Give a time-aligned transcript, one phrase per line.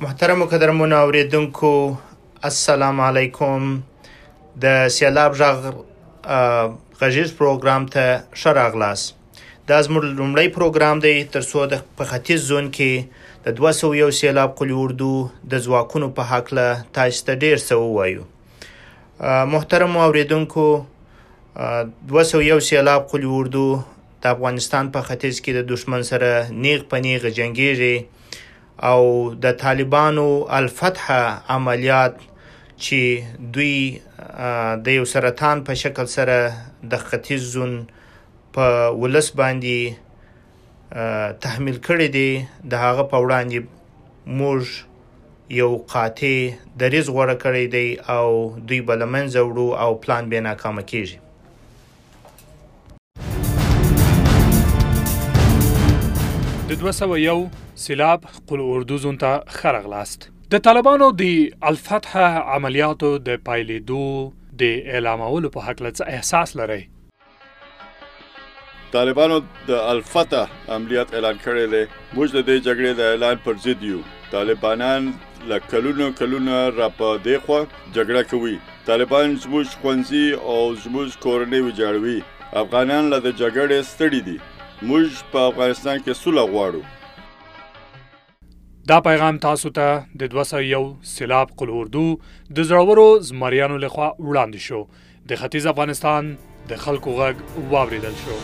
[0.00, 1.70] محترم قدرمن اوریدونکو
[2.48, 3.64] السلام علیکم
[4.62, 5.58] د سیلاب ژغ
[7.00, 9.02] غږیز پروګرام ته شراغلاس
[9.68, 14.78] دا زموږ لومړی پروګرام دی تر څو د پختیز زون کې د 201 سیلاب قلی
[14.84, 15.08] اردو
[15.54, 20.64] د ځواکونو په حق له تاسو ته ډیر څه ووایو محترم اوریدونکو
[22.14, 23.66] 201 سیلاب قلی اردو
[24.24, 26.32] د افغانستان په ختیځ کې د دشمن سره
[26.68, 27.92] نیغ په نیغ جنگیږي
[28.88, 29.02] او
[29.44, 30.26] د طالبانو
[30.58, 31.08] الفتح
[31.54, 32.14] عملیات
[32.84, 33.74] چې دوی
[34.86, 36.38] د یو سرطان په شکل سره
[36.94, 37.74] د ختیځ زون
[38.58, 46.34] په ولس باندې تحمل کړی دی د هغه په وړاندې موږ یو قاطع
[46.78, 48.26] دریز غوړه کړی دی او
[48.70, 51.18] دوی بلمن زوړو او پلان به ناکام کیږي
[56.68, 60.20] د 201 سیلاب قل اردوزون ته خرغلاست
[60.52, 61.22] د طالبانو د
[61.70, 62.10] الفتح
[62.56, 64.02] عملیاتو د پایلېدو
[64.62, 66.82] د اعلامولو په حق لڅ احساس لري
[68.96, 69.38] طالبانو
[69.70, 70.44] د الفتح
[70.76, 71.82] عملیات اعلان کړی دی
[72.16, 74.02] موږ د دې جګړې د اعلان پر ضد یو
[74.34, 75.08] طالبانان
[75.54, 78.56] لکلونو کلونو را په دیخوا جګړه کوي
[78.92, 82.18] طالبان زموږ خوانزي او زموږ کورنۍ وجاړوي
[82.64, 84.38] افغانان له د جګړې ستړي دي
[84.88, 86.84] موږ په افغانستان کې سوله غواړو
[88.90, 92.02] دا پیغام تاسو ته د 201 سیلاب قل اردو
[92.58, 94.80] د زړورو زمریانو لخوا وړاندې شو
[95.32, 96.32] د ختیځ افغانستان
[96.72, 98.40] د خلکو غږ واوریدل شو